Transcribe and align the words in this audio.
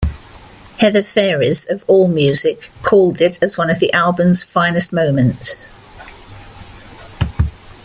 Heather 0.79 1.03
Phares 1.03 1.67
of 1.69 1.85
Allmusic 1.85 2.69
called 2.81 3.21
it 3.21 3.37
as 3.39 3.55
one 3.55 3.69
of 3.69 3.77
the 3.77 3.93
album's 3.93 4.41
finest 4.43 4.91
moments. 4.91 5.67